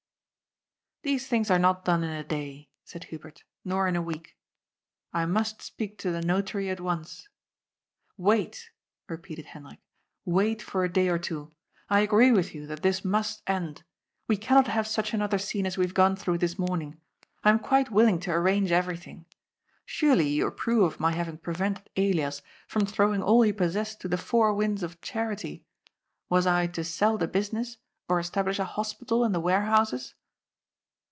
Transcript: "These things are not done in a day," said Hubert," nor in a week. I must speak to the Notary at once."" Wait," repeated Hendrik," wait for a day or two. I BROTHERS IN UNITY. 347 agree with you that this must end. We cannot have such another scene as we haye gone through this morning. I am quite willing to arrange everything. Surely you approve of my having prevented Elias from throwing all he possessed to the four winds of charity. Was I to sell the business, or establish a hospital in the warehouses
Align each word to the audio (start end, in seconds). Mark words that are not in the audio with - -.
"These 1.11 1.25
things 1.25 1.49
are 1.49 1.57
not 1.57 1.83
done 1.83 2.03
in 2.03 2.11
a 2.11 2.23
day," 2.23 2.69
said 2.83 3.05
Hubert," 3.05 3.43
nor 3.65 3.87
in 3.87 3.95
a 3.95 4.01
week. 4.03 4.37
I 5.11 5.25
must 5.25 5.59
speak 5.63 5.97
to 5.97 6.11
the 6.11 6.21
Notary 6.21 6.69
at 6.69 6.79
once."" 6.79 7.27
Wait," 8.29 8.69
repeated 9.09 9.45
Hendrik," 9.47 9.79
wait 10.37 10.61
for 10.61 10.83
a 10.83 10.93
day 10.93 11.09
or 11.09 11.17
two. 11.17 11.51
I 11.89 12.05
BROTHERS 12.05 12.23
IN 12.27 12.27
UNITY. 12.27 12.33
347 12.35 12.35
agree 12.35 12.37
with 12.37 12.55
you 12.55 12.67
that 12.67 12.83
this 12.83 13.03
must 13.03 13.41
end. 13.47 13.83
We 14.27 14.37
cannot 14.37 14.67
have 14.67 14.85
such 14.87 15.11
another 15.15 15.39
scene 15.39 15.65
as 15.65 15.75
we 15.75 15.87
haye 15.87 15.91
gone 15.91 16.15
through 16.15 16.37
this 16.37 16.59
morning. 16.59 17.01
I 17.43 17.49
am 17.49 17.57
quite 17.57 17.89
willing 17.89 18.19
to 18.19 18.31
arrange 18.31 18.71
everything. 18.71 19.25
Surely 19.87 20.27
you 20.29 20.45
approve 20.45 20.83
of 20.83 20.99
my 20.99 21.13
having 21.13 21.39
prevented 21.39 21.89
Elias 21.97 22.43
from 22.67 22.85
throwing 22.85 23.23
all 23.23 23.41
he 23.41 23.51
possessed 23.51 24.01
to 24.01 24.07
the 24.07 24.19
four 24.19 24.53
winds 24.53 24.83
of 24.83 25.01
charity. 25.01 25.65
Was 26.29 26.45
I 26.45 26.67
to 26.67 26.83
sell 26.83 27.17
the 27.17 27.27
business, 27.27 27.77
or 28.07 28.19
establish 28.19 28.59
a 28.59 28.65
hospital 28.65 29.25
in 29.25 29.31
the 29.31 29.39
warehouses 29.41 30.13